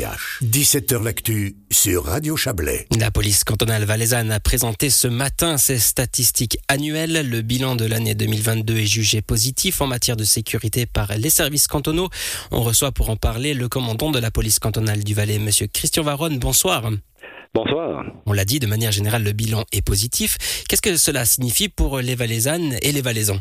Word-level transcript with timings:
17h 0.00 1.04
L'actu 1.04 1.56
sur 1.70 2.04
Radio 2.04 2.34
Chablais. 2.34 2.86
La 2.98 3.10
police 3.10 3.44
cantonale 3.44 3.84
valaisanne 3.84 4.32
a 4.32 4.40
présenté 4.40 4.88
ce 4.88 5.08
matin 5.08 5.58
ses 5.58 5.78
statistiques 5.78 6.58
annuelles. 6.68 7.28
Le 7.28 7.42
bilan 7.42 7.76
de 7.76 7.84
l'année 7.84 8.14
2022 8.14 8.78
est 8.78 8.86
jugé 8.86 9.20
positif 9.20 9.82
en 9.82 9.86
matière 9.86 10.16
de 10.16 10.24
sécurité 10.24 10.86
par 10.86 11.12
les 11.18 11.28
services 11.28 11.66
cantonaux. 11.66 12.08
On 12.50 12.62
reçoit 12.62 12.92
pour 12.92 13.10
en 13.10 13.16
parler 13.16 13.52
le 13.52 13.68
commandant 13.68 14.10
de 14.10 14.18
la 14.18 14.30
police 14.30 14.58
cantonale 14.58 15.04
du 15.04 15.12
Valais, 15.12 15.38
monsieur 15.38 15.66
Christian 15.66 16.02
Varonne. 16.02 16.38
Bonsoir. 16.38 16.90
Bonsoir. 17.52 18.06
On 18.24 18.32
l'a 18.32 18.46
dit, 18.46 18.58
de 18.58 18.66
manière 18.66 18.92
générale, 18.92 19.22
le 19.22 19.32
bilan 19.32 19.64
est 19.70 19.84
positif. 19.84 20.38
Qu'est-ce 20.66 20.82
que 20.82 20.96
cela 20.96 21.26
signifie 21.26 21.68
pour 21.68 21.98
les 21.98 22.14
Valaisannes 22.14 22.76
et 22.80 22.92
les 22.92 23.02
Valaisans? 23.02 23.40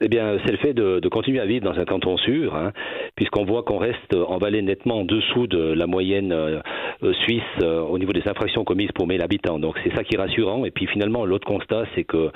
Eh 0.00 0.08
bien, 0.08 0.38
c'est 0.44 0.52
le 0.52 0.58
fait 0.58 0.74
de, 0.74 1.00
continuer 1.08 1.40
à 1.40 1.46
vivre 1.46 1.64
dans 1.64 1.78
un 1.78 1.84
canton 1.84 2.16
sûr, 2.18 2.54
hein, 2.54 2.72
puisqu'on 3.18 3.44
voit 3.44 3.64
qu'on 3.64 3.78
reste 3.78 4.14
en 4.14 4.38
Valais 4.38 4.62
nettement 4.62 5.00
en 5.00 5.04
dessous 5.04 5.48
de 5.48 5.58
la 5.58 5.88
moyenne 5.88 6.30
euh, 6.30 6.60
euh, 7.02 7.12
suisse 7.24 7.42
euh, 7.62 7.80
au 7.80 7.98
niveau 7.98 8.12
des 8.12 8.22
infractions 8.28 8.62
commises 8.62 8.92
pour 8.94 9.08
1000 9.08 9.20
habitants. 9.22 9.58
Donc 9.58 9.74
c'est 9.82 9.92
ça 9.96 10.04
qui 10.04 10.14
est 10.14 10.18
rassurant. 10.18 10.64
Et 10.64 10.70
puis 10.70 10.86
finalement, 10.86 11.26
l'autre 11.26 11.44
constat, 11.44 11.82
c'est 11.96 12.04
que 12.04 12.30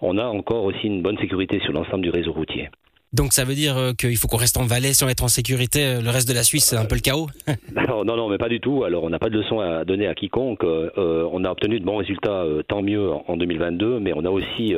on 0.00 0.16
a 0.16 0.26
encore 0.26 0.62
aussi 0.62 0.86
une 0.86 1.02
bonne 1.02 1.18
sécurité 1.18 1.58
sur 1.58 1.72
l'ensemble 1.72 2.02
du 2.02 2.10
réseau 2.10 2.30
routier. 2.30 2.68
Donc 3.14 3.32
ça 3.32 3.44
veut 3.44 3.54
dire 3.54 3.78
euh, 3.78 3.92
qu'il 3.94 4.16
faut 4.18 4.28
qu'on 4.28 4.36
reste 4.36 4.58
en 4.58 4.66
Valais 4.66 4.92
si 4.92 5.02
on 5.02 5.08
être 5.08 5.24
en 5.24 5.28
sécurité. 5.28 5.84
Euh, 5.84 6.00
le 6.02 6.10
reste 6.10 6.28
de 6.28 6.34
la 6.34 6.42
Suisse, 6.42 6.66
c'est 6.66 6.76
un 6.76 6.84
peu 6.84 6.94
le 6.94 7.00
chaos 7.00 7.28
non, 7.88 8.04
non, 8.04 8.16
non, 8.16 8.28
mais 8.28 8.36
pas 8.36 8.50
du 8.50 8.60
tout. 8.60 8.84
Alors 8.84 9.02
on 9.04 9.08
n'a 9.08 9.18
pas 9.18 9.30
de 9.30 9.38
leçon 9.38 9.60
à 9.60 9.84
donner 9.84 10.06
à 10.06 10.14
quiconque. 10.14 10.62
Euh, 10.62 11.26
on 11.32 11.44
a 11.44 11.50
obtenu 11.50 11.80
de 11.80 11.84
bons 11.84 11.96
résultats, 11.96 12.44
tant 12.68 12.82
mieux 12.82 13.10
en 13.10 13.36
2022, 13.36 13.98
mais 14.00 14.12
on 14.14 14.24
a 14.24 14.30
aussi, 14.30 14.74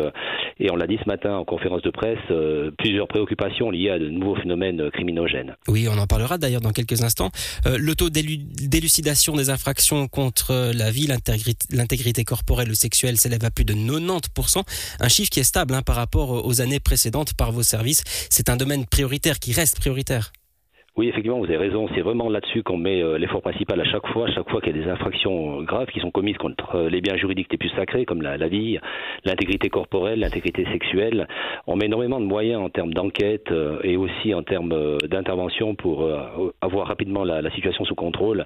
et 0.58 0.70
on 0.70 0.76
l'a 0.76 0.86
dit 0.86 0.98
ce 1.02 1.08
matin 1.08 1.34
en 1.34 1.44
conférence 1.44 1.82
de 1.82 1.90
presse, 1.90 2.18
plusieurs 2.78 3.08
préoccupations 3.08 3.70
liées 3.70 3.90
à 3.90 3.98
de 3.98 4.08
nouveaux 4.08 4.36
phénomènes 4.36 4.90
criminogènes. 4.90 5.56
Oui, 5.68 5.88
on 5.90 5.98
en 5.98 6.06
parlera 6.06 6.38
d'ailleurs 6.38 6.60
dans 6.60 6.72
quelques 6.72 7.02
instants. 7.02 7.30
le 7.66 7.94
taux 7.94 8.10
d'élucidation 8.10 9.34
des 9.34 9.50
infractions 9.50 10.06
contre 10.08 10.72
la 10.74 10.90
vie, 10.90 11.08
l'intégrité 11.70 12.24
corporelle 12.24 12.70
ou 12.70 12.74
sexuelle 12.74 13.16
s'élève 13.16 13.44
à 13.44 13.50
plus 13.50 13.64
de 13.64 13.74
90%, 13.74 14.62
un 15.00 15.08
chiffre 15.08 15.30
qui 15.30 15.40
est 15.40 15.44
stable 15.44 15.74
hein, 15.74 15.82
par 15.82 15.96
rapport 15.96 16.46
aux 16.46 16.60
années 16.60 16.80
précédentes 16.80 17.34
par 17.34 17.52
vos 17.52 17.62
services 17.62 18.19
c'est 18.28 18.50
un 18.50 18.56
domaine 18.56 18.84
prioritaire 18.86 19.38
qui 19.38 19.52
reste 19.52 19.78
prioritaire. 19.78 20.32
Oui, 20.96 21.08
effectivement, 21.08 21.38
vous 21.38 21.44
avez 21.44 21.56
raison. 21.56 21.88
C'est 21.94 22.00
vraiment 22.00 22.28
là-dessus 22.28 22.64
qu'on 22.64 22.76
met 22.76 23.00
euh, 23.00 23.16
l'effort 23.16 23.42
principal 23.42 23.80
à 23.80 23.84
chaque 23.84 24.06
fois. 24.08 24.28
Chaque 24.32 24.50
fois 24.50 24.60
qu'il 24.60 24.76
y 24.76 24.80
a 24.80 24.82
des 24.84 24.90
infractions 24.90 25.62
graves 25.62 25.86
qui 25.86 26.00
sont 26.00 26.10
commises 26.10 26.36
contre 26.36 26.74
euh, 26.74 26.90
les 26.90 27.00
biens 27.00 27.16
juridiques 27.16 27.46
les 27.52 27.58
plus 27.58 27.70
sacrés, 27.70 28.04
comme 28.04 28.22
la, 28.22 28.36
vie, 28.48 28.76
l'intégrité 29.24 29.70
corporelle, 29.70 30.18
l'intégrité 30.18 30.64
sexuelle, 30.72 31.28
on 31.68 31.76
met 31.76 31.86
énormément 31.86 32.20
de 32.20 32.26
moyens 32.26 32.60
en 32.60 32.70
termes 32.70 32.92
d'enquête 32.92 33.52
euh, 33.52 33.78
et 33.84 33.96
aussi 33.96 34.34
en 34.34 34.42
termes 34.42 34.98
d'intervention 35.08 35.76
pour 35.76 36.06
avoir 36.60 36.88
rapidement 36.88 37.24
la, 37.24 37.50
situation 37.52 37.84
sous 37.84 37.94
contrôle, 37.94 38.44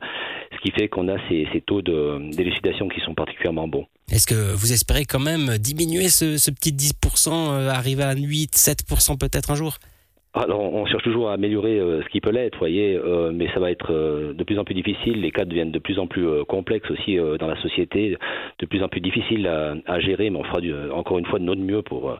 qui 0.64 0.70
fait 0.70 0.88
qu'on 0.88 1.08
a 1.08 1.16
ces, 1.28 1.62
taux 1.66 1.82
d'élucidation 1.82 2.88
qui 2.88 3.00
sont 3.00 3.14
particulièrement 3.14 3.68
bons. 3.68 3.86
Est-ce 4.10 4.26
que 4.26 4.54
vous 4.54 4.72
espérez 4.72 5.04
quand 5.04 5.20
même 5.20 5.58
diminuer 5.58 6.08
ce, 6.08 6.50
petit 6.50 6.72
10%, 6.72 7.68
arriver 7.68 8.02
à 8.02 8.14
8, 8.14 8.54
7% 8.54 9.18
peut-être 9.18 9.50
un 9.50 9.54
jour? 9.54 9.78
Alors, 10.34 10.60
on 10.60 10.84
cherche 10.84 11.04
toujours 11.04 11.30
à 11.30 11.34
améliorer 11.34 11.78
euh, 11.78 12.02
ce 12.02 12.08
qui 12.08 12.20
peut 12.20 12.30
l'être, 12.30 12.58
voyez, 12.58 12.96
euh, 12.96 13.30
mais 13.32 13.46
ça 13.54 13.60
va 13.60 13.70
être 13.70 13.92
euh, 13.92 14.32
de 14.34 14.42
plus 14.42 14.58
en 14.58 14.64
plus 14.64 14.74
difficile. 14.74 15.20
Les 15.20 15.30
cas 15.30 15.44
deviennent 15.44 15.70
de 15.70 15.78
plus 15.78 16.00
en 16.00 16.08
plus 16.08 16.26
complexes 16.48 16.90
aussi 16.90 17.16
dans 17.38 17.46
la 17.46 17.60
société, 17.62 18.16
de 18.58 18.66
plus 18.66 18.82
en 18.82 18.88
plus 18.88 19.00
difficiles 19.00 19.46
à, 19.46 20.00
gérer, 20.00 20.30
mais 20.30 20.38
on 20.38 20.44
fera 20.44 20.60
encore 20.92 21.18
une 21.18 21.26
fois 21.26 21.38
de 21.38 21.44
notre 21.44 21.60
mieux 21.60 21.82
pour 21.82 22.18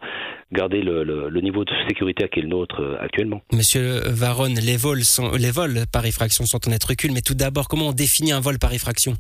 garder 0.53 0.81
le, 0.81 1.41
niveau 1.41 1.65
de 1.65 1.73
sécurité 1.89 2.29
qui 2.29 2.39
est 2.39 2.42
le 2.42 2.48
nôtre 2.48 2.97
actuellement. 3.01 3.42
Monsieur 3.53 4.01
Varon, 4.07 4.55
les 4.55 4.77
vols, 4.77 5.87
par 5.92 6.07
effraction 6.07 6.45
sont 6.45 6.61
en 6.67 6.70
net 6.70 6.85
recul, 6.85 7.12
mais 7.12 7.20
tout 7.20 7.35
d'abord, 7.35 7.69
comment 7.69 7.89
on 7.89 7.92
définit 7.92 8.33
un 8.33 8.41
vol 8.41 8.59
par 8.59 8.73
effraction? 8.73 9.15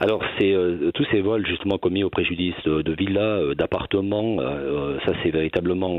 Alors 0.00 0.22
c'est 0.38 0.52
euh, 0.52 0.90
tous 0.92 1.06
ces 1.10 1.20
vols 1.20 1.46
justement 1.46 1.78
commis 1.78 2.04
au 2.04 2.10
préjudice 2.10 2.54
de, 2.64 2.92
villas, 2.92 3.40
euh, 3.40 3.54
d'appartements, 3.54 4.36
euh, 4.40 4.98
ça 5.04 5.12
c'est 5.22 5.30
véritablement 5.30 5.98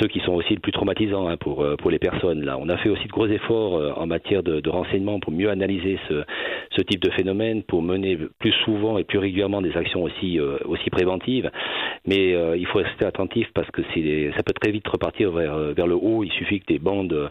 ceux 0.00 0.08
qui 0.08 0.20
sont 0.20 0.32
aussi 0.32 0.54
le 0.54 0.60
plus 0.60 0.72
traumatisants 0.72 1.28
hein, 1.28 1.36
pour 1.36 1.66
pour 1.78 1.90
les 1.90 1.98
personnes. 1.98 2.44
Là, 2.44 2.56
on 2.58 2.68
a 2.68 2.76
fait 2.76 2.88
aussi 2.88 3.04
de 3.04 3.12
gros 3.12 3.26
efforts 3.26 3.98
en 3.98 4.06
matière 4.06 4.42
de, 4.42 4.60
de 4.60 4.70
renseignement 4.70 5.20
pour 5.20 5.32
mieux 5.32 5.50
analyser 5.50 5.98
ce, 6.08 6.22
ce 6.70 6.82
type 6.82 7.00
de 7.00 7.10
phénomène, 7.10 7.62
pour 7.62 7.82
mener 7.82 8.18
plus 8.38 8.52
souvent 8.64 8.98
et 8.98 9.04
plus 9.04 9.18
régulièrement 9.18 9.62
des 9.62 9.76
actions 9.76 10.02
aussi 10.02 10.38
aussi 10.64 10.90
préventives. 10.90 11.50
Mais 12.06 12.34
il 12.58 12.66
faut 12.66 12.78
rester 12.78 13.04
attentif 13.04 13.48
parce 13.54 13.70
que 13.70 13.82
c'est 13.92 14.30
ça 14.36 14.42
peut 14.42 14.52
très 14.52 14.70
vite 14.70 14.86
repartir 14.88 15.30
vers 15.32 15.56
vers 15.74 15.86
le 15.86 15.94
haut. 15.94 16.24
Il 16.24 16.32
suffit 16.32 16.60
que 16.60 16.66
des 16.66 16.78
bandes 16.78 17.30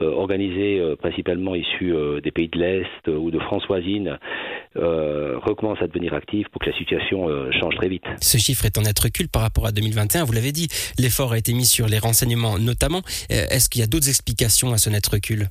organisées, 0.00 0.82
principalement 0.98 1.54
issues 1.54 1.94
des 2.22 2.30
pays 2.30 2.48
de 2.48 2.58
l'Est 2.58 3.08
ou 3.08 3.30
de 3.30 3.38
France 3.38 3.66
voisine, 3.66 4.18
euh, 4.78 5.38
recommence 5.38 5.78
à 5.80 5.86
devenir 5.86 6.14
active 6.14 6.46
pour 6.52 6.60
que 6.60 6.70
la 6.70 6.76
situation 6.76 7.28
euh, 7.28 7.50
change 7.60 7.74
très 7.76 7.88
vite. 7.88 8.04
Ce 8.20 8.38
chiffre 8.38 8.64
est 8.64 8.78
en 8.78 8.82
net 8.82 8.98
recul 8.98 9.28
par 9.28 9.42
rapport 9.42 9.66
à 9.66 9.72
2021, 9.72 10.24
vous 10.24 10.32
l'avez 10.32 10.52
dit, 10.52 10.68
l'effort 10.98 11.32
a 11.32 11.38
été 11.38 11.52
mis 11.52 11.66
sur 11.66 11.86
les 11.86 11.98
renseignements 11.98 12.58
notamment. 12.58 13.02
Euh, 13.30 13.46
est-ce 13.50 13.68
qu'il 13.68 13.80
y 13.80 13.84
a 13.84 13.86
d'autres 13.86 14.08
explications 14.08 14.72
à 14.72 14.78
ce 14.78 14.90
net 14.90 15.06
recul? 15.06 15.48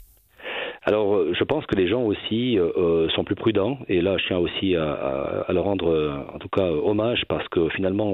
Alors, 0.88 1.16
euh, 1.16 1.34
je 1.38 1.44
pense 1.44 1.66
que 1.66 1.76
les 1.76 1.90
gens 1.90 2.02
aussi 2.02 2.58
euh, 2.58 2.70
euh, 2.78 3.10
sont 3.10 3.26
plus 3.26 3.36
prudents, 3.36 3.78
et 3.90 4.00
là, 4.00 4.16
je 4.18 4.26
tiens 4.28 4.38
aussi 4.38 4.74
à, 4.74 5.46
leur 5.50 5.66
rendre, 5.66 6.26
en 6.34 6.40
tout 6.40 6.48
cas, 6.48 6.64
hommage, 6.64 7.24
parce 7.28 7.46
que 7.50 7.68
finalement, 7.70 8.14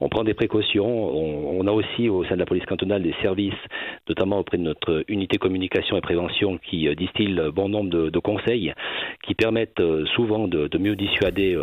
on 0.00 0.08
prend 0.08 0.24
des 0.24 0.34
précautions. 0.34 0.88
On, 0.88 1.66
a 1.66 1.70
aussi 1.70 2.08
au 2.08 2.24
sein 2.24 2.34
de 2.34 2.40
la 2.40 2.46
police 2.46 2.64
cantonale 2.64 3.02
des 3.02 3.14
services, 3.22 3.52
notamment 4.08 4.38
auprès 4.38 4.56
de 4.56 4.62
notre 4.62 5.04
unité 5.06 5.38
communication 5.38 5.96
et 5.96 6.00
prévention, 6.00 6.58
qui 6.58 6.88
distillent 6.96 7.40
bon 7.54 7.68
nombre 7.68 7.90
de, 7.90 8.18
conseils, 8.18 8.72
qui 9.24 9.34
permettent 9.34 9.82
souvent 10.16 10.48
de, 10.48 10.78
mieux 10.78 10.96
dissuader 10.96 11.56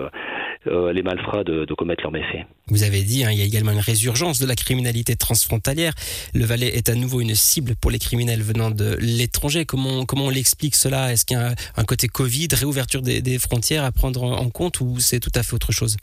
les 0.66 1.04
malfrats 1.04 1.44
de, 1.44 1.74
commettre 1.74 2.04
leurs 2.04 2.12
méfaits. 2.12 2.46
Vous 2.68 2.84
avez 2.84 3.02
dit, 3.02 3.26
hein, 3.26 3.30
il 3.32 3.40
y 3.40 3.42
a 3.42 3.46
également 3.46 3.72
une 3.72 3.80
résurgence 3.80 4.40
de 4.40 4.48
la 4.48 4.56
criminalité 4.56 5.16
transfrontalière. 5.16 5.94
Le 6.34 6.46
Valais 6.46 6.70
est 6.70 6.90
à 6.90 6.96
nouveau 6.96 7.22
une 7.22 7.36
cible 7.36 7.76
pour 7.76 7.92
les 7.92 8.00
criminels 8.00 8.42
venant 8.42 8.72
de 8.72 8.96
l'étranger. 9.00 9.66
Comment, 9.66 10.06
comment 10.06 10.26
on 10.26 10.30
explique 10.46 10.76
cela 10.76 11.12
Est-ce 11.12 11.26
qu'il 11.26 11.38
y 11.38 11.40
a 11.40 11.56
un, 11.76 11.84
côté 11.86 12.08
Covid, 12.08 12.50
réouverture 12.54 13.02
des 13.02 13.40
frontières 13.40 13.84
à 13.84 13.92
prendre 13.92 14.22
en 14.24 14.50
compte 14.52 14.80
ou 14.80 15.00
c'est 15.00 15.20
tout 15.20 15.32
à 15.34 15.42
fait 15.42 15.56
autre 15.56 15.72
chose? 15.72 15.98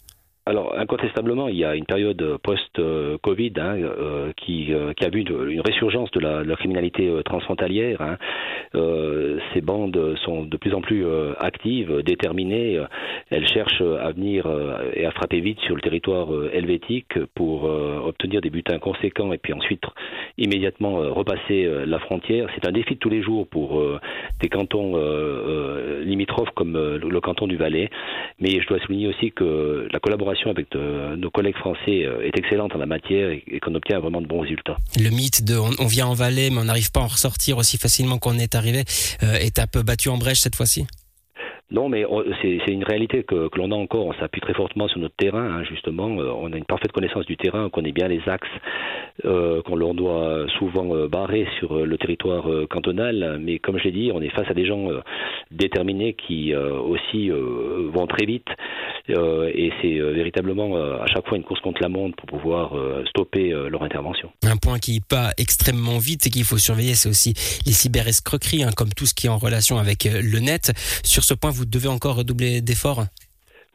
Alors, 0.44 0.76
incontestablement, 0.76 1.46
il 1.46 1.56
y 1.56 1.64
a 1.64 1.76
une 1.76 1.84
période 1.84 2.36
post-Covid 2.42 3.52
hein, 3.58 3.76
euh, 3.76 4.32
qui, 4.36 4.74
euh, 4.74 4.92
qui, 4.92 5.04
a 5.04 5.08
vu 5.08 5.20
une, 5.20 5.60
résurgence 5.60 6.10
de 6.10 6.18
la, 6.18 6.56
criminalité 6.56 7.08
euh, 7.08 7.22
transfrontalière. 7.22 8.00
Hein. 8.00 8.18
ces 9.54 9.60
bandes 9.60 10.16
sont 10.24 10.42
de 10.42 10.56
plus 10.56 10.74
en 10.74 10.80
plus 10.80 11.06
actives, 11.38 12.02
déterminées. 12.02 12.80
Elles 13.30 13.46
cherchent 13.46 13.82
à 13.82 14.10
venir 14.12 14.46
et 14.94 15.04
à 15.04 15.10
frapper 15.12 15.40
vite 15.40 15.60
sur 15.60 15.74
le 15.74 15.80
territoire 15.80 16.28
helvétique 16.52 17.18
pour 17.34 17.64
obtenir 17.64 18.40
des 18.40 18.50
butins 18.50 18.78
conséquents 18.78 19.32
et 19.32 19.38
puis 19.38 19.52
ensuite 19.52 19.82
immédiatement 20.38 20.94
repasser 21.12 21.68
la 21.86 21.98
frontière. 21.98 22.48
C'est 22.54 22.66
un 22.66 22.72
défi 22.72 22.94
de 22.94 22.98
tous 22.98 23.10
les 23.10 23.22
jours 23.22 23.46
pour 23.46 23.82
des 24.40 24.48
cantons 24.48 24.96
limitrophes 26.00 26.54
comme 26.54 26.76
le 26.76 27.20
canton 27.20 27.46
du 27.46 27.56
Valais. 27.56 27.90
Mais 28.40 28.60
je 28.60 28.66
dois 28.66 28.78
souligner 28.80 29.08
aussi 29.08 29.32
que 29.32 29.86
la 29.92 30.00
collaboration 30.00 30.31
avec 30.50 30.74
nos 30.74 31.30
collègues 31.30 31.56
français 31.56 32.04
euh, 32.04 32.26
est 32.26 32.36
excellente 32.36 32.74
en 32.74 32.78
la 32.78 32.86
matière 32.86 33.30
et, 33.30 33.60
qu'on 33.60 33.74
obtient 33.74 34.00
vraiment 34.00 34.20
de 34.20 34.26
bons 34.26 34.40
résultats. 34.40 34.76
Le 34.98 35.10
mythe 35.10 35.44
de 35.44 35.56
on, 35.56 35.86
vient 35.86 36.06
en 36.06 36.14
Valais 36.14 36.50
mais 36.50 36.58
on 36.58 36.64
n'arrive 36.64 36.90
pas 36.90 37.00
à 37.00 37.04
en 37.04 37.08
ressortir 37.08 37.58
aussi 37.58 37.78
facilement 37.78 38.18
qu'on 38.18 38.38
est 38.38 38.54
arrivé 38.54 38.84
euh, 39.22 39.34
est 39.34 39.58
un 39.58 39.66
peu 39.66 39.82
battu 39.82 40.08
en 40.08 40.18
brèche 40.18 40.40
cette 40.40 40.56
fois-ci 40.56 40.86
non, 41.72 41.88
mais 41.88 42.04
c'est 42.42 42.72
une 42.72 42.84
réalité 42.84 43.22
que, 43.22 43.48
l'on 43.56 43.70
a 43.70 43.74
encore. 43.74 44.06
On 44.06 44.12
s'appuie 44.14 44.42
très 44.42 44.52
fortement 44.52 44.88
sur 44.88 45.00
notre 45.00 45.16
terrain, 45.16 45.58
hein, 45.58 45.64
justement. 45.64 46.08
Euh, 46.18 46.30
on 46.36 46.52
a 46.52 46.56
une 46.56 46.66
parfaite 46.66 46.92
connaissance 46.92 47.24
du 47.24 47.36
terrain, 47.36 47.64
on 47.64 47.70
connaît 47.70 47.92
bien 47.92 48.08
les 48.08 48.20
axes 48.26 48.46
euh, 49.24 49.62
qu'on 49.62 49.76
leur 49.76 49.94
doit 49.94 50.46
souvent 50.58 50.94
euh, 50.94 51.08
barrer 51.08 51.46
sur 51.58 51.74
le 51.74 51.98
territoire 51.98 52.44
cantonal. 52.68 53.38
Mais 53.40 53.58
comme 53.58 53.78
je 53.78 53.84
l'ai 53.84 53.92
dit, 53.92 54.10
on 54.12 54.20
est 54.20 54.28
face 54.30 54.48
à 54.50 54.54
des 54.54 54.66
gens 54.66 54.88
déterminés 55.50 56.14
qui 56.14 56.54
aussi 56.54 57.30
vont 57.30 58.06
très 58.06 58.26
vite. 58.26 58.48
et 59.08 59.72
c'est 59.80 59.98
véritablement 59.98 60.76
à 60.76 61.06
chaque 61.06 61.26
fois 61.26 61.36
une 61.36 61.44
course 61.44 61.60
contre 61.60 61.82
la 61.82 61.88
montre 61.88 62.16
pour 62.16 62.26
pouvoir 62.26 62.74
stopper 63.08 63.50
leur 63.70 63.82
intervention. 63.82 64.30
Un 64.44 64.56
point 64.56 64.78
qui 64.78 65.00
pas 65.00 65.30
extrêmement 65.38 65.98
vite 65.98 66.26
et 66.26 66.30
qu'il 66.30 66.44
faut 66.44 66.58
surveiller, 66.58 66.94
c'est 66.94 67.08
aussi 67.08 67.34
les 67.66 67.72
cyberescroqueries, 67.72 68.64
hein, 68.64 68.70
comme 68.76 68.90
tout 68.90 69.06
ce 69.06 69.14
qui 69.14 69.26
est 69.26 69.30
en 69.30 69.38
relation 69.38 69.78
avec 69.78 70.04
le 70.04 70.38
net. 70.40 70.72
Sur 71.04 71.24
ce 71.24 71.34
point, 71.34 71.50
devez 71.64 71.88
encore 71.88 72.16
redoubler 72.16 72.60
d'efforts 72.60 73.06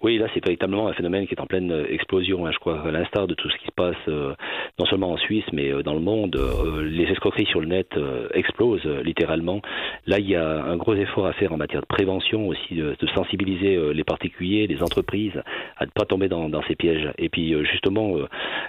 Oui, 0.03 0.19
là, 0.19 0.27
c'est 0.33 0.45
véritablement 0.45 0.87
un 0.87 0.93
phénomène 0.93 1.25
qui 1.25 1.33
est 1.33 1.41
en 1.41 1.47
pleine 1.47 1.71
euh, 1.71 1.91
explosion. 1.91 2.45
Hein. 2.45 2.51
Je 2.53 2.59
crois 2.59 2.83
qu'à 2.83 2.91
l'instar 2.91 3.25
de 3.25 3.33
tout 3.33 3.49
ce 3.49 3.57
qui 3.57 3.65
se 3.65 3.71
passe, 3.71 3.95
euh, 4.07 4.35
non 4.77 4.85
seulement 4.85 5.11
en 5.11 5.17
Suisse, 5.17 5.45
mais 5.51 5.71
euh, 5.71 5.81
dans 5.81 5.95
le 5.95 6.01
monde, 6.01 6.39
les 6.83 7.05
escroqueries 7.05 7.47
sur 7.47 7.61
le 7.61 7.67
net 7.67 7.89
explosent 8.33 8.85
littéralement. 9.03 9.61
Là, 10.05 10.19
il 10.19 10.29
y 10.29 10.35
a 10.35 10.63
un 10.63 10.77
gros 10.77 10.93
effort 10.93 11.25
à 11.25 11.33
faire 11.33 11.51
en 11.51 11.57
matière 11.57 11.81
de 11.81 11.87
prévention 11.87 12.47
aussi, 12.47 12.75
de, 12.75 12.95
sensibiliser 13.15 13.93
les 13.93 14.03
particuliers, 14.03 14.67
les 14.67 14.83
entreprises, 14.83 15.41
à 15.77 15.85
ne 15.85 15.91
pas 15.91 16.05
tomber 16.05 16.27
dans, 16.27 16.61
ces 16.67 16.75
pièges. 16.75 17.11
Et 17.17 17.29
puis, 17.29 17.55
justement, 17.65 18.15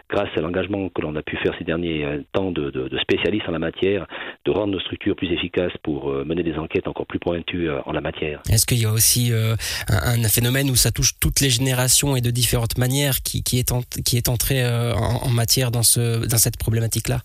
grâce 0.08 0.28
à 0.36 0.40
l'engagement 0.40 0.88
que 0.88 1.02
l'on 1.02 1.14
a 1.16 1.22
pu 1.22 1.36
faire 1.36 1.54
ces 1.58 1.64
derniers 1.64 2.06
temps 2.32 2.52
de, 2.52 2.88
spécialistes 3.02 3.48
en 3.48 3.52
la 3.52 3.58
matière, 3.58 4.06
de 4.44 4.50
rendre 4.50 4.72
nos 4.72 4.80
structures 4.80 5.16
plus 5.16 5.32
efficaces 5.32 5.76
pour 5.82 6.10
mener 6.25 6.42
des 6.42 6.56
enquêtes 6.56 6.88
encore 6.88 7.06
plus 7.06 7.19
pointues 7.19 7.69
en 7.84 7.92
la 7.92 8.00
matière. 8.00 8.40
Est-ce 8.50 8.66
qu'il 8.66 8.80
y 8.80 8.86
a 8.86 8.92
aussi 8.92 9.32
un 9.32 10.28
phénomène 10.28 10.70
où 10.70 10.76
ça 10.76 10.90
touche 10.90 11.17
toutes 11.20 11.40
les 11.40 11.50
générations 11.50 12.16
et 12.16 12.20
de 12.20 12.30
différentes 12.30 12.78
manières 12.78 13.22
qui, 13.22 13.42
qui, 13.42 13.58
est, 13.58 13.72
qui 14.04 14.16
est 14.16 14.28
entré 14.28 14.64
euh, 14.64 14.94
en, 14.94 15.30
matière 15.30 15.70
dans, 15.70 15.82
ce, 15.82 16.26
dans 16.26 16.38
cette 16.38 16.58
problématique-là 16.58 17.18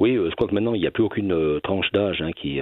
oui, 0.00 0.16
euh, 0.16 0.28
je 0.28 0.34
crois 0.34 0.48
que 0.48 0.54
maintenant 0.54 0.74
il 0.74 0.80
n'y 0.80 0.88
a 0.88 0.90
plus 0.90 1.04
aucune 1.04 1.32
euh, 1.32 1.60
tranche 1.60 1.86
d'âge 1.92 2.20
hein, 2.20 2.32
qui 2.32 2.60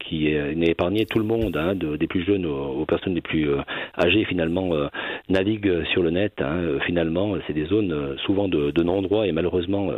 qui 0.00 0.34
n'est 0.56 0.70
épargnée. 0.70 1.04
Tout 1.04 1.18
le 1.18 1.26
monde, 1.26 1.54
hein, 1.54 1.74
des 1.74 2.06
plus 2.06 2.24
jeunes 2.24 2.46
aux, 2.46 2.86
personnes 2.86 3.14
les 3.14 3.20
plus 3.20 3.50
âgées, 3.98 4.24
finalement 4.24 4.70
naviguent 5.28 5.84
sur 5.92 6.02
le 6.02 6.08
net. 6.08 6.32
Hein. 6.40 6.78
finalement, 6.86 7.34
c'est 7.46 7.52
des 7.52 7.66
zones 7.66 8.16
souvent 8.24 8.48
de, 8.48 8.70
de 8.70 8.82
non-droit 8.82 9.26
et 9.26 9.32
malheureusement 9.32 9.90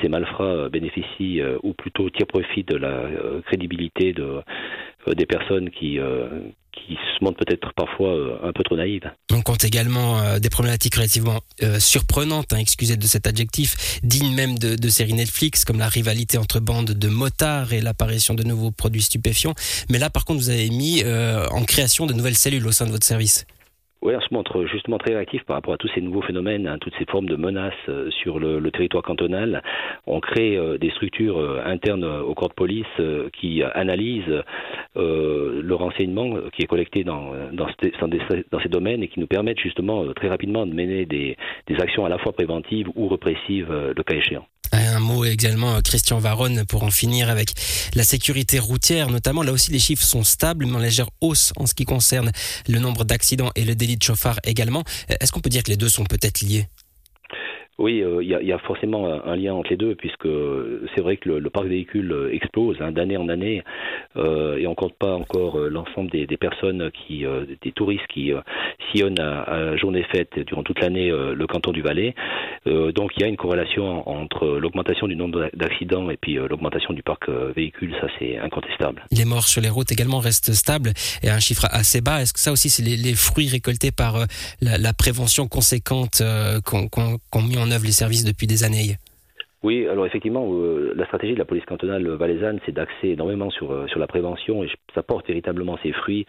ces 0.00 0.08
malfrats 0.08 0.70
bénéficient 0.70 1.42
ou 1.62 1.74
plutôt 1.74 2.08
tirent 2.08 2.26
profit 2.26 2.64
de 2.64 2.76
la 2.76 3.02
crédibilité 3.44 4.14
de 4.14 4.40
des 5.06 5.26
personnes 5.26 5.70
qui 5.70 5.98
qui 6.72 6.94
se 6.94 7.24
montrent 7.24 7.44
peut-être 7.44 7.72
parfois 7.74 8.14
euh, 8.14 8.38
un 8.42 8.52
peu 8.52 8.62
trop 8.62 8.76
naïves. 8.76 9.10
On 9.32 9.42
compte 9.42 9.64
également 9.64 10.20
euh, 10.20 10.38
des 10.38 10.48
problématiques 10.48 10.94
relativement 10.94 11.40
euh, 11.62 11.78
surprenantes, 11.78 12.52
hein, 12.52 12.58
excusez 12.58 12.96
de 12.96 13.06
cet 13.06 13.26
adjectif, 13.26 14.00
dignes 14.02 14.34
même 14.34 14.58
de, 14.58 14.74
de, 14.74 14.88
séries 14.88 15.12
Netflix, 15.12 15.64
comme 15.64 15.78
la 15.78 15.88
rivalité 15.88 16.38
entre 16.38 16.60
bandes 16.60 16.92
de 16.92 17.08
motards 17.08 17.72
et 17.72 17.80
l'apparition 17.80 18.34
de 18.34 18.42
nouveaux 18.42 18.70
produits 18.70 19.02
stupéfiants. 19.02 19.54
Mais 19.90 19.98
là, 19.98 20.10
par 20.10 20.24
contre, 20.24 20.40
vous 20.40 20.50
avez 20.50 20.70
mis 20.70 21.02
en 21.04 21.64
création 21.64 22.06
de 22.06 22.12
nouvelles 22.12 22.36
cellules 22.36 22.66
au 22.66 22.72
sein 22.72 22.86
de 22.86 22.90
votre 22.90 23.06
service. 23.06 23.46
Oui, 24.02 24.14
on 24.16 24.20
se 24.20 24.34
montre 24.34 24.64
justement 24.64 24.98
très 24.98 25.14
réactif 25.14 25.44
par 25.44 25.54
rapport 25.54 25.74
à 25.74 25.76
tous 25.76 25.88
ces 25.94 26.00
nouveaux 26.00 26.22
phénomènes, 26.22 26.66
hein, 26.66 26.76
toutes 26.80 26.94
ces 26.98 27.04
formes 27.04 27.26
de 27.26 27.36
menaces 27.36 27.72
euh, 27.88 28.10
sur 28.10 28.40
le, 28.40 28.60
territoire 28.72 29.04
cantonal. 29.04 29.62
On 30.08 30.18
crée 30.18 30.56
euh, 30.56 30.76
des 30.76 30.90
structures 30.90 31.38
euh, 31.38 31.62
internes 31.64 32.02
au 32.02 32.34
corps 32.34 32.48
de 32.48 32.54
police 32.54 32.86
qui 33.32 33.62
analysent 33.62 34.42
le 34.96 35.74
renseignement 35.74 36.34
qui 36.52 36.62
est 36.62 36.66
collecté 36.66 37.04
dans, 37.04 37.32
dans, 37.52 37.68
ces 37.78 38.68
domaines 38.68 39.02
et 39.02 39.08
qui 39.08 39.20
nous 39.20 39.26
permettent 39.26 39.60
justement 39.60 40.12
très 40.14 40.28
rapidement 40.28 40.66
de 40.66 40.72
mener 40.72 41.06
des 41.06 41.36
actions 41.78 42.04
à 42.04 42.08
la 42.08 42.18
fois 42.18 42.32
préventives 42.32 42.88
ou 42.96 43.08
répressives 43.08 43.70
le 43.70 44.02
cas 44.02 44.16
échéant. 44.16 44.46
Un 44.70 45.00
mot 45.00 45.24
également, 45.24 45.80
Christian 45.82 46.18
Varonne, 46.18 46.64
pour 46.64 46.82
en 46.82 46.90
finir 46.90 47.28
avec 47.28 47.52
la 47.94 48.04
sécurité 48.04 48.58
routière, 48.58 49.10
notamment. 49.10 49.42
Là 49.42 49.52
aussi, 49.52 49.70
les 49.70 49.78
chiffres 49.78 50.04
sont 50.04 50.24
stables, 50.24 50.66
mais 50.66 50.76
en 50.76 50.78
légère 50.78 51.10
hausse 51.20 51.52
en 51.56 51.66
ce 51.66 51.74
qui 51.74 51.84
concerne 51.84 52.32
le 52.68 52.78
nombre 52.78 53.04
d'accidents 53.04 53.50
et 53.54 53.64
le 53.64 53.74
délit 53.74 53.96
de 53.96 54.02
chauffard 54.02 54.38
également. 54.44 54.84
Est-ce 55.20 55.32
qu'on 55.32 55.40
peut 55.40 55.50
dire 55.50 55.62
que 55.62 55.70
les 55.70 55.76
deux 55.76 55.90
sont 55.90 56.04
peut-être 56.04 56.40
liés? 56.40 56.68
Oui, 57.78 58.02
euh, 58.02 58.22
il 58.22 58.28
y, 58.28 58.52
a, 58.52 58.58
forcément 58.58 59.06
un, 59.24 59.34
lien 59.34 59.54
entre 59.54 59.70
les 59.70 59.76
deux, 59.76 59.94
puisque 59.94 60.28
c'est 60.94 61.00
vrai 61.00 61.16
que 61.16 61.30
le, 61.30 61.50
parc 61.50 61.64
de 61.64 61.70
véhicules 61.70 62.12
euh, 62.12 62.32
explose 62.32 62.76
hein, 62.80 62.92
d'année 62.92 63.16
en 63.16 63.28
année, 63.30 63.64
euh, 64.16 64.58
et 64.58 64.66
on 64.66 64.74
compte 64.74 64.94
pas 64.94 65.14
encore 65.14 65.58
l'ensemble 65.58 66.10
des, 66.10 66.26
personnes 66.36 66.90
qui, 66.90 67.24
des 67.62 67.72
touristes 67.72 68.06
qui 68.08 68.32
sillonnent 68.90 69.20
à, 69.20 69.76
journée 69.76 70.04
faite 70.12 70.38
durant 70.46 70.62
toute 70.62 70.80
l'année 70.80 71.10
le 71.10 71.46
canton 71.46 71.72
du 71.72 71.82
Valais. 71.82 72.14
donc 72.66 73.12
il 73.16 73.22
y 73.22 73.24
a 73.24 73.28
une 73.28 73.36
corrélation 73.36 74.08
entre 74.08 74.46
l'augmentation 74.46 75.06
du 75.06 75.16
nombre 75.16 75.50
d'accidents 75.54 76.10
et 76.10 76.16
puis 76.16 76.34
l'augmentation 76.34 76.92
du 76.92 77.02
parc 77.02 77.28
véhicule, 77.28 77.94
ça 78.00 78.08
c'est 78.18 78.38
incontestable. 78.38 79.04
Les 79.10 79.24
morts 79.24 79.46
sur 79.46 79.60
les 79.62 79.68
routes 79.68 79.92
également 79.92 80.18
restent 80.18 80.52
stables 80.52 80.92
et 81.22 81.30
un 81.30 81.38
chiffre 81.38 81.66
assez 81.70 82.00
bas. 82.00 82.22
Est-ce 82.22 82.32
que 82.32 82.40
ça 82.40 82.52
aussi 82.52 82.68
c'est 82.68 82.82
les, 82.82 83.14
fruits 83.14 83.48
récoltés 83.48 83.92
par 83.92 84.26
la, 84.60 84.92
prévention 84.92 85.46
conséquente 85.46 86.22
qu'on 86.64 87.42
mis 87.42 87.58
en 87.58 87.61
les 87.66 87.92
services 87.92 88.24
depuis 88.24 88.46
des 88.46 88.64
années 88.64 88.96
oui, 89.62 89.86
alors 89.86 90.06
effectivement, 90.06 90.44
euh, 90.52 90.92
la 90.96 91.06
stratégie 91.06 91.34
de 91.34 91.38
la 91.38 91.44
police 91.44 91.64
cantonale 91.64 92.08
valaisanne, 92.08 92.58
c'est 92.66 92.72
d'axer 92.72 93.10
énormément 93.10 93.48
sur, 93.50 93.70
euh, 93.70 93.86
sur 93.86 94.00
la 94.00 94.08
prévention 94.08 94.64
et 94.64 94.68
ça 94.92 95.04
porte 95.04 95.28
véritablement 95.28 95.78
ses 95.84 95.92
fruits. 95.92 96.26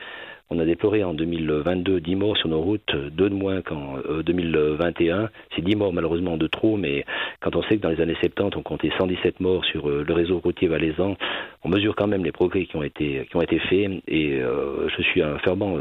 On 0.52 0.60
a 0.60 0.66
déploré 0.66 1.04
en 1.04 1.16
2022 1.16 2.00
10 2.00 2.16
morts 2.16 2.38
sur 2.38 2.50
nos 2.50 2.62
routes, 2.62 2.96
deux 2.96 3.30
de 3.32 3.34
moins 3.34 3.64
qu'en 3.64 3.96
2021. 4.24 5.22
Euh, 5.22 5.28
c'est 5.56 5.64
10 5.64 5.76
morts 5.76 5.94
malheureusement 5.94 6.38
de 6.38 6.46
trop, 6.46 6.78
mais 6.78 7.06
quand 7.40 7.56
on 7.56 7.64
sait 7.64 7.78
que 7.78 7.82
dans 7.82 7.90
les 7.90 8.02
années 8.02 8.16
70, 8.22 8.56
on 8.56 8.62
comptait 8.62 8.92
117 9.00 9.40
morts 9.40 9.66
sur 9.66 9.90
le 9.90 10.14
réseau 10.14 10.38
routier 10.38 10.68
valaisan, 10.68 11.18
on 11.64 11.70
mesure 11.70 11.96
quand 11.96 12.08
même 12.08 12.24
les 12.24 12.32
progrès 12.32 12.66
qui 12.66 12.76
ont 12.76 12.84
été, 12.84 13.26
qui 13.32 13.36
ont 13.36 13.42
été 13.42 13.58
faits 13.58 13.90
et 14.08 14.42
je 14.42 15.02
suis 15.02 15.24
un 15.24 15.40
fervent 15.40 15.80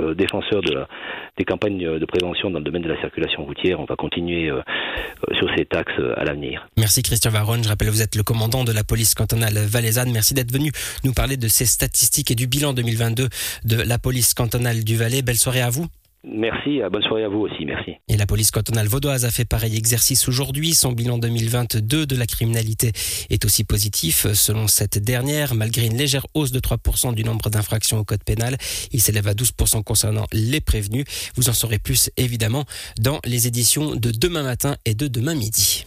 euh, 0.00 0.14
défenseur 0.14 0.62
de 0.62 0.84
des 1.38 1.44
campagnes 1.44 1.98
de 1.98 2.04
prévention 2.04 2.50
dans 2.50 2.58
le 2.58 2.64
domaine 2.64 2.82
de 2.82 2.88
la 2.88 3.00
circulation 3.00 3.44
routière. 3.44 3.80
On 3.80 3.84
va 3.84 3.96
continuer 3.96 4.50
euh, 4.50 4.60
euh, 5.30 5.34
sur 5.34 5.48
ces 5.56 5.64
taxes 5.64 6.00
à 6.16 6.24
l'avenir. 6.24 6.66
Merci 6.76 7.02
Christian 7.02 7.30
Varonne. 7.30 7.64
Je 7.64 7.68
rappelle, 7.68 7.88
vous 7.88 8.02
êtes 8.02 8.16
le 8.16 8.22
commandant 8.22 8.64
de 8.64 8.72
la 8.72 8.84
police 8.84 9.14
cantonale 9.14 9.54
valaisanne. 9.54 10.12
Merci 10.12 10.34
d'être 10.34 10.52
venu 10.52 10.70
nous 11.04 11.12
parler 11.12 11.36
de 11.36 11.48
ces 11.48 11.66
statistiques 11.66 12.30
et 12.30 12.34
du 12.34 12.46
bilan 12.46 12.72
2022 12.74 13.28
de 13.64 13.76
la 13.76 13.98
police 13.98 14.34
cantonale 14.34 14.84
du 14.84 14.96
Valais. 14.96 15.22
Belle 15.22 15.36
soirée 15.36 15.62
à 15.62 15.70
vous. 15.70 15.86
Merci, 16.24 16.80
bonne 16.90 17.02
soirée 17.02 17.24
à 17.24 17.28
vous 17.28 17.40
aussi, 17.40 17.64
merci. 17.64 17.96
Et 18.08 18.16
la 18.16 18.26
police 18.26 18.52
cantonale 18.52 18.86
vaudoise 18.86 19.24
a 19.24 19.30
fait 19.30 19.44
pareil 19.44 19.76
exercice 19.76 20.28
aujourd'hui. 20.28 20.72
Son 20.72 20.92
bilan 20.92 21.18
2022 21.18 22.06
de 22.06 22.16
la 22.16 22.26
criminalité 22.26 22.92
est 23.28 23.44
aussi 23.44 23.64
positif. 23.64 24.32
Selon 24.32 24.68
cette 24.68 24.98
dernière, 24.98 25.56
malgré 25.56 25.86
une 25.86 25.96
légère 25.96 26.26
hausse 26.34 26.52
de 26.52 26.60
3% 26.60 27.14
du 27.14 27.24
nombre 27.24 27.50
d'infractions 27.50 27.98
au 27.98 28.04
code 28.04 28.22
pénal, 28.22 28.56
il 28.92 29.02
s'élève 29.02 29.26
à 29.26 29.34
12% 29.34 29.82
concernant 29.82 30.26
les 30.32 30.60
prévenus. 30.60 31.04
Vous 31.34 31.48
en 31.48 31.52
saurez 31.52 31.80
plus 31.80 32.10
évidemment 32.16 32.66
dans 33.00 33.18
les 33.24 33.48
éditions 33.48 33.96
de 33.96 34.12
demain 34.12 34.44
matin 34.44 34.76
et 34.84 34.94
de 34.94 35.08
demain 35.08 35.34
midi. 35.34 35.86